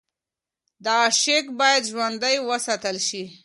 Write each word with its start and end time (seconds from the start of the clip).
دا 0.85 0.93
عشق 1.07 1.45
باید 1.59 1.83
ژوندی 1.91 2.37
وساتل 2.49 2.97
شي. 3.07 3.23